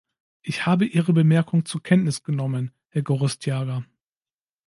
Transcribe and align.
Ich 0.41 0.65
habe 0.65 0.85
Ihre 0.87 1.13
Bemerkung 1.13 1.63
zur 1.63 1.83
Kenntnis 1.83 2.23
genommen, 2.23 2.71
Herr 2.87 3.03
Gorostiaga. 3.03 3.85